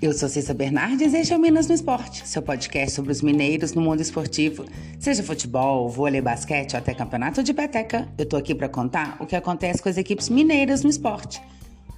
[0.00, 3.20] eu sou Cissa Bernardes e este é o Minas no Esporte, seu podcast sobre os
[3.20, 4.64] mineiros no mundo esportivo.
[5.00, 9.26] Seja futebol, vôlei, basquete ou até campeonato de peteca, eu tô aqui para contar o
[9.26, 11.42] que acontece com as equipes mineiras no esporte.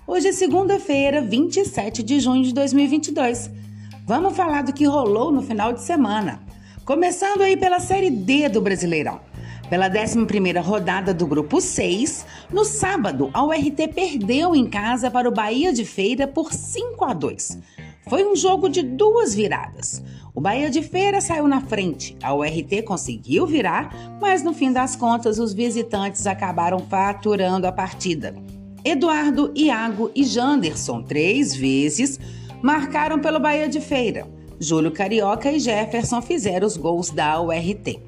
[0.07, 3.51] Hoje é segunda-feira, 27 de junho de 2022.
[4.07, 6.41] Vamos falar do que rolou no final de semana.
[6.87, 9.21] Começando aí pela Série D do Brasileirão.
[9.69, 15.33] Pela 11ª rodada do Grupo 6, no sábado, a URT perdeu em casa para o
[15.33, 17.59] Bahia de Feira por 5 a 2.
[18.11, 20.03] Foi um jogo de duas viradas.
[20.35, 24.97] O Bahia de Feira saiu na frente, a URT conseguiu virar, mas no fim das
[24.97, 28.35] contas os visitantes acabaram faturando a partida.
[28.85, 32.19] Eduardo, Iago e Janderson, três vezes,
[32.61, 34.27] marcaram pelo Bahia de Feira.
[34.59, 38.01] Júlio Carioca e Jefferson fizeram os gols da URT.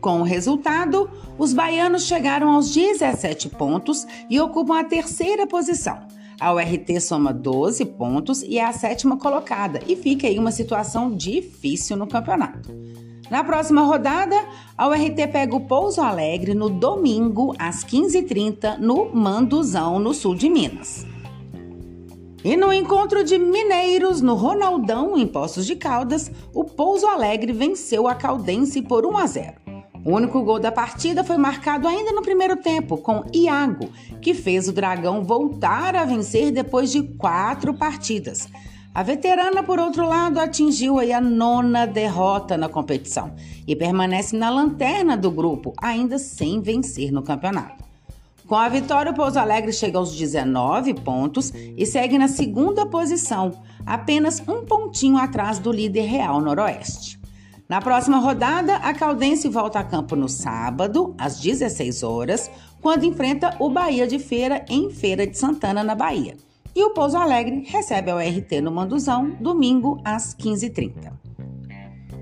[0.00, 6.11] Com o resultado, os baianos chegaram aos 17 pontos e ocupam a terceira posição.
[6.40, 11.14] A URT soma 12 pontos e é a sétima colocada e fica em uma situação
[11.14, 12.70] difícil no campeonato.
[13.30, 14.36] Na próxima rodada,
[14.76, 20.50] a URT pega o Pouso Alegre no domingo às 15h30 no Manduzão, no sul de
[20.50, 21.06] Minas.
[22.44, 28.08] E no encontro de mineiros no Ronaldão, em Poços de Caldas, o Pouso Alegre venceu
[28.08, 29.61] a Caldense por 1 a 0.
[30.04, 33.88] O único gol da partida foi marcado ainda no primeiro tempo, com Iago,
[34.20, 38.48] que fez o Dragão voltar a vencer depois de quatro partidas.
[38.92, 43.32] A veterana, por outro lado, atingiu a nona derrota na competição
[43.66, 47.84] e permanece na lanterna do grupo, ainda sem vencer no campeonato.
[48.46, 53.62] Com a vitória, o Pouso Alegre chega aos 19 pontos e segue na segunda posição,
[53.86, 57.21] apenas um pontinho atrás do líder Real Noroeste.
[57.72, 62.50] Na próxima rodada, a Caldense volta a campo no sábado, às 16 horas,
[62.82, 66.36] quando enfrenta o Bahia de Feira em Feira de Santana, na Bahia.
[66.76, 71.14] E o Pouso Alegre recebe a URT no Manduzão, domingo, às 15h30.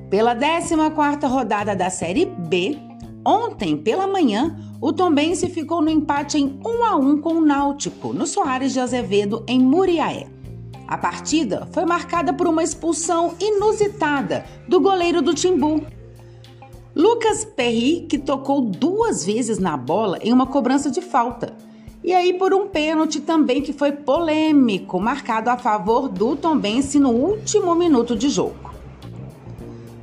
[0.09, 2.78] Pela 14ª rodada da Série B,
[3.27, 8.12] ontem pela manhã, o Tombense ficou no empate em 1 a 1 com o Náutico,
[8.12, 10.28] no Soares de Azevedo, em Muriaé.
[10.91, 15.87] A partida foi marcada por uma expulsão inusitada do goleiro do Timbu.
[16.97, 21.55] Lucas Perry, que tocou duas vezes na bola em uma cobrança de falta.
[22.03, 27.11] E aí por um pênalti também que foi polêmico, marcado a favor do Tombense no
[27.11, 28.75] último minuto de jogo.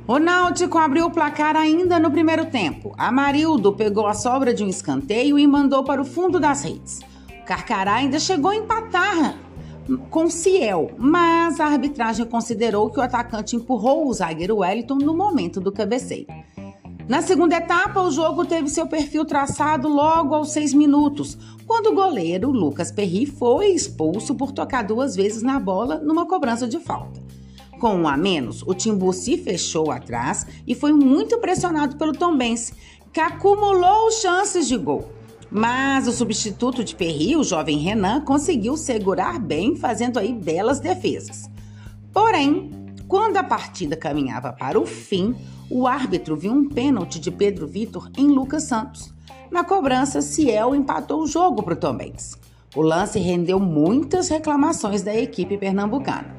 [0.06, 2.94] O Náutico abriu o placar ainda no primeiro tempo.
[2.96, 7.00] Amarildo pegou a sobra de um escanteio e mandou para o fundo das redes.
[7.42, 9.47] O Carcará ainda chegou a empatar
[10.10, 15.60] com Ciel, mas a arbitragem considerou que o atacante empurrou o zagueiro Wellington no momento
[15.60, 16.26] do cabeceio.
[17.08, 21.94] Na segunda etapa, o jogo teve seu perfil traçado logo aos seis minutos, quando o
[21.94, 27.22] goleiro Lucas Perry foi expulso por tocar duas vezes na bola numa cobrança de falta.
[27.80, 32.74] Com um a menos, o Timbu se fechou atrás e foi muito pressionado pelo Tombense,
[33.12, 35.17] que acumulou chances de gol.
[35.50, 41.50] Mas o substituto de Perry, o jovem Renan, conseguiu segurar bem, fazendo aí belas defesas.
[42.12, 42.70] Porém,
[43.06, 45.34] quando a partida caminhava para o fim,
[45.70, 49.12] o árbitro viu um pênalti de Pedro Vitor em Lucas Santos.
[49.50, 52.36] Na cobrança, Ciel empatou o jogo para o Tombense.
[52.76, 56.36] O lance rendeu muitas reclamações da equipe pernambucana.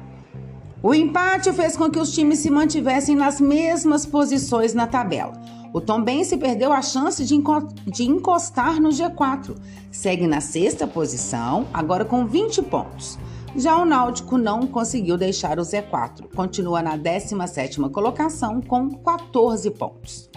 [0.82, 5.34] O empate fez com que os times se mantivessem nas mesmas posições na tabela.
[5.74, 9.56] O Tombense perdeu a chance de encostar no G4.
[9.92, 13.18] Segue na sexta posição, agora com 20 pontos.
[13.54, 20.30] Já o Náutico não conseguiu deixar o Z4, continua na 17ª colocação com 14 pontos.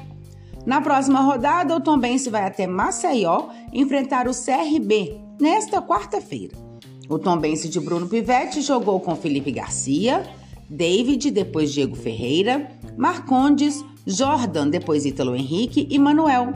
[0.65, 6.62] Na próxima rodada, o Tombense vai até Maceió enfrentar o CRB nesta quarta-feira.
[7.09, 10.23] O Tombense de Bruno Pivetti jogou com Felipe Garcia,
[10.69, 16.53] David, depois Diego Ferreira, Marcondes, Jordan, depois Ítalo Henrique e Manuel.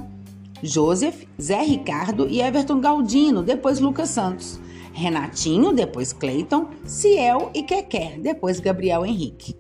[0.64, 4.60] Joseph, Zé Ricardo e Everton Galdino, depois Lucas Santos.
[4.94, 9.56] Renatinho, depois Cleiton, Ciel e Quequer, depois Gabriel Henrique.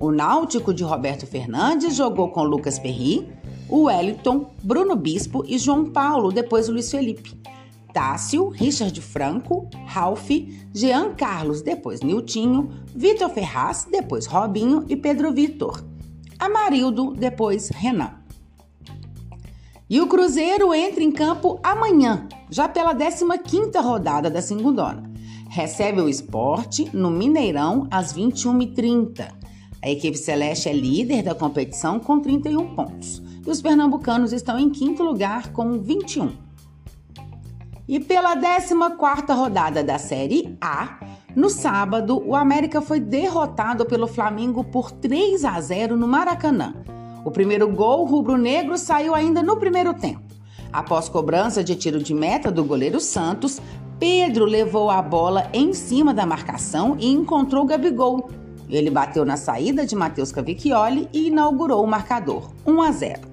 [0.00, 3.28] O Náutico de Roberto Fernandes jogou com Lucas Perry,
[3.68, 7.36] o Wellington, Bruno Bispo e João Paulo, depois Luiz Felipe.
[7.92, 10.30] Tássio, Richard Franco, Ralph,
[10.72, 15.84] Jean Carlos, depois Niltinho, Vitor Ferraz, depois Robinho e Pedro Vitor.
[16.38, 18.14] Amarildo, depois Renan.
[19.88, 25.12] E o Cruzeiro entra em campo amanhã, já pela 15ª rodada da segundona.
[25.50, 29.28] Recebe o esporte no Mineirão às 21h30.
[29.82, 33.22] A equipe celeste é líder da competição com 31 pontos.
[33.46, 36.41] E os pernambucanos estão em quinto lugar com 21.
[37.92, 40.98] E pela 14ª rodada da Série A,
[41.36, 46.74] No sábado, o América foi derrotado pelo Flamengo por 3 a 0 no Maracanã.
[47.22, 50.22] O primeiro gol rubro-negro saiu ainda no primeiro tempo.
[50.72, 53.60] Após cobrança de tiro de meta do goleiro Santos,
[53.98, 58.30] Pedro levou a bola em cima da marcação e encontrou Gabigol.
[58.70, 63.31] Ele bateu na saída de Matheus Cavicchioli e inaugurou o marcador, 1 a 0.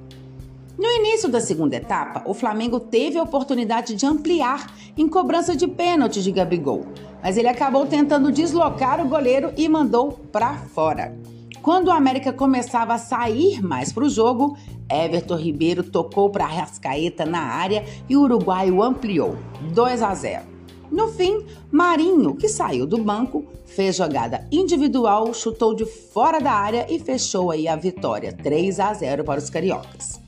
[0.80, 5.68] No início da segunda etapa, o Flamengo teve a oportunidade de ampliar em cobrança de
[5.68, 6.86] pênalti de Gabigol,
[7.22, 11.14] mas ele acabou tentando deslocar o goleiro e mandou para fora.
[11.62, 14.56] Quando o América começava a sair mais para o jogo,
[14.90, 19.36] Everton Ribeiro tocou para Rascaeta na área e o uruguaio ampliou,
[19.74, 20.44] 2 a 0.
[20.90, 26.88] No fim, Marinho, que saiu do banco, fez jogada individual, chutou de fora da área
[26.90, 30.19] e fechou aí a vitória, 3 a 0 para os cariocas.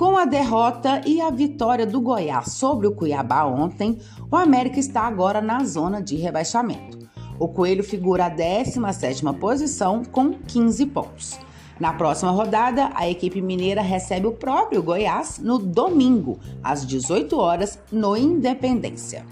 [0.00, 3.98] Com a derrota e a vitória do Goiás sobre o Cuiabá ontem,
[4.30, 7.06] o América está agora na zona de rebaixamento.
[7.38, 11.38] O Coelho figura a 17ª posição com 15 pontos.
[11.78, 17.78] Na próxima rodada, a equipe mineira recebe o próprio Goiás no domingo, às 18 horas,
[17.92, 19.26] no Independência.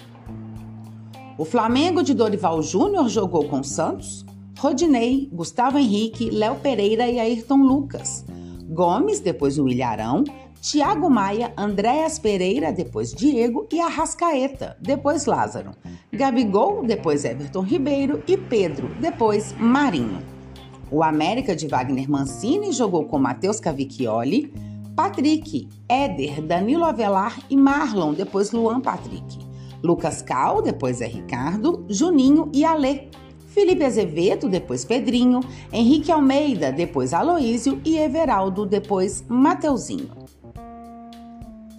[1.38, 4.22] O Flamengo de Dorival Júnior jogou com Santos,
[4.58, 8.26] Rodinei, Gustavo Henrique, Léo Pereira e Ayrton Lucas.
[8.68, 10.24] Gomes, depois o Ilharão,
[10.70, 15.70] Tiago Maia, Andréas Pereira, depois Diego e Arrascaeta, depois Lázaro.
[16.12, 20.22] Gabigol, depois Everton Ribeiro e Pedro, depois Marinho.
[20.90, 24.52] O América de Wagner Mancini jogou com Matheus Cavicchioli,
[24.94, 29.38] Patrick, Éder, Danilo Avelar e Marlon, depois Luan Patrick.
[29.82, 33.08] Lucas Cal, depois é Ricardo, Juninho e Alê.
[33.46, 35.40] Felipe Azevedo, depois Pedrinho,
[35.72, 40.17] Henrique Almeida, depois Aloísio e Everaldo, depois Mateuzinho.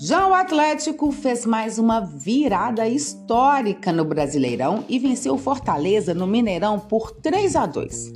[0.01, 6.25] Já o Atlético fez mais uma virada histórica no Brasileirão e venceu o Fortaleza no
[6.25, 8.13] Mineirão por 3 a 2.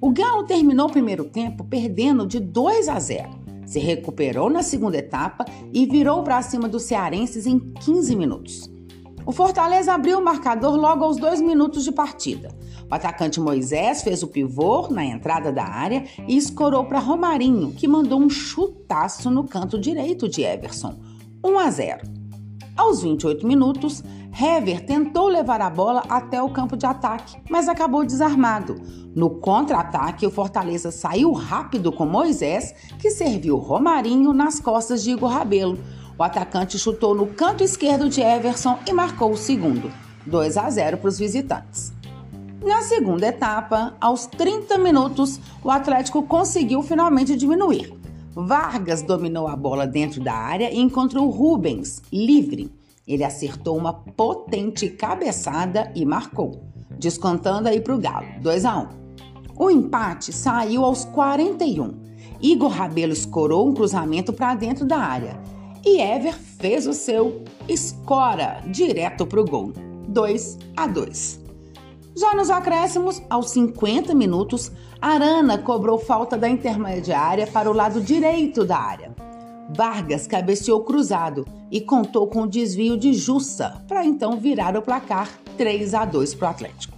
[0.00, 3.28] O Galo terminou o primeiro tempo perdendo de 2 a 0.
[3.66, 8.70] Se recuperou na segunda etapa e virou para cima dos cearenses em 15 minutos.
[9.26, 12.54] O Fortaleza abriu o marcador logo aos dois minutos de partida.
[12.88, 17.88] O atacante Moisés fez o pivô na entrada da área e escorou para Romarinho, que
[17.88, 20.94] mandou um chutaço no canto direito de Everson
[21.46, 22.00] 1 a 0.
[22.76, 24.02] Aos 28 minutos,
[24.38, 28.74] Hever tentou levar a bola até o campo de ataque, mas acabou desarmado.
[29.14, 35.30] No contra-ataque, o Fortaleza saiu rápido com Moisés, que serviu Romarinho nas costas de Igor
[35.30, 35.78] Rabelo.
[36.18, 39.90] O atacante chutou no canto esquerdo de Everson e marcou o segundo,
[40.26, 41.92] 2 a 0 para os visitantes.
[42.62, 47.94] Na segunda etapa, aos 30 minutos, o Atlético conseguiu finalmente diminuir.
[48.38, 52.70] Vargas dominou a bola dentro da área e encontrou Rubens livre.
[53.08, 56.62] Ele acertou uma potente cabeçada e marcou,
[56.98, 58.88] descontando aí para o Galo, 2 a 1.
[59.58, 61.94] O empate saiu aos 41.
[62.42, 65.40] Igor Rabelo escorou um cruzamento para dentro da área
[65.82, 69.72] e Ever fez o seu escora direto para o gol,
[70.08, 71.45] 2 a 2.
[72.18, 74.72] Já nos acréscimos, aos 50 minutos,
[75.02, 79.14] Arana cobrou falta da intermediária para o lado direito da área.
[79.76, 85.28] Vargas cabeceou cruzado e contou com o desvio de Jussa para então virar o placar
[85.58, 86.95] 3 a 2 para o Atlético.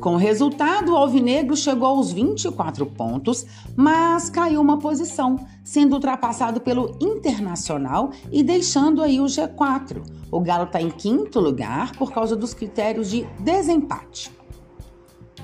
[0.00, 6.60] Com o resultado, o Alvinegro chegou aos 24 pontos, mas caiu uma posição, sendo ultrapassado
[6.60, 10.00] pelo Internacional e deixando aí o G4.
[10.30, 14.30] O Galo está em quinto lugar por causa dos critérios de desempate.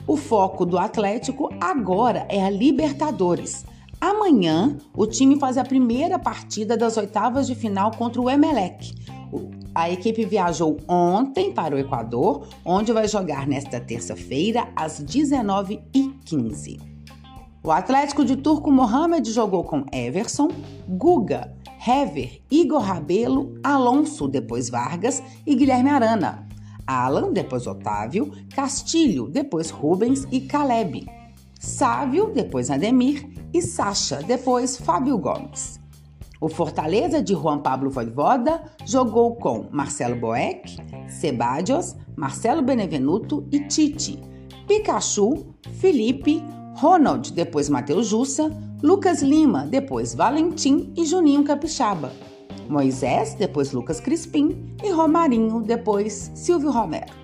[0.06, 3.64] O foco do Atlético agora é a Libertadores.
[4.00, 8.94] Amanhã, o time faz a primeira partida das oitavas de final contra o Emelec.
[9.74, 16.80] A equipe viajou ontem para o Equador, onde vai jogar nesta terça-feira às 19h15.
[17.62, 20.48] O Atlético de Turco Mohamed jogou com Everson,
[20.86, 21.52] Guga,
[21.86, 26.46] Hever, Igor Rabelo, Alonso, depois Vargas e Guilherme Arana.
[26.86, 31.06] Alan, depois Otávio, Castilho, depois Rubens e Caleb.
[31.58, 35.80] Sávio, depois Ademir e Sacha, depois Fábio Gomes.
[36.44, 40.76] O Fortaleza de Juan Pablo Voivoda jogou com Marcelo Boeck,
[41.08, 44.22] Sebadios, Marcelo Benevenuto e Tite,
[44.68, 45.46] Pikachu,
[45.80, 46.44] Felipe,
[46.76, 48.50] Ronald, depois Matheus Jussa,
[48.82, 52.12] Lucas Lima, depois Valentim e Juninho Capixaba.
[52.68, 57.23] Moisés, depois Lucas Crispim e Romarinho, depois Silvio Romero.